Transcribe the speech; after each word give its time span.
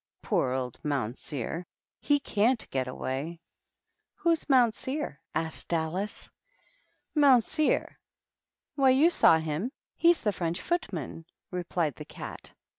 Poor 0.23 0.51
old 0.51 0.79
Moun 0.83 1.13
seer,— 1.13 1.63
he 2.09 2.19
cavHt 2.19 2.71
get 2.71 2.87
away." 2.87 3.39
"Who's 4.15 4.45
Mounseer?" 4.49 5.19
asked 5.35 5.71
Alice. 5.71 6.27
"Mounseer? 7.15 7.99
Why, 8.73 8.89
you 8.89 9.11
saw 9.11 9.37
him,— 9.37 9.71
he's 9.95 10.23
the 10.23 10.33
French 10.33 10.59
footman," 10.59 11.25
replied 11.51 11.97
the 11.97 12.05
Cat. 12.05 12.51